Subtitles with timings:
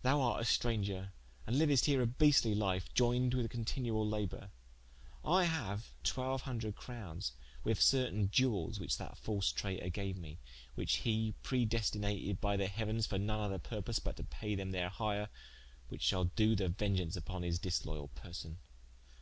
[0.00, 1.10] Thou art a straunger
[1.46, 4.50] and liuest here a beastly life, ioyned with continuall labour:
[5.22, 10.38] I haue twelve hundred crownes with certaine Iewelles, which that false traitour gaue me,
[10.76, 14.88] which he predestinated by the heauens for none other purpose but to paie them their
[14.88, 15.28] hire,
[15.90, 18.56] which shall do the vengeaunce vpon his disloyall persone.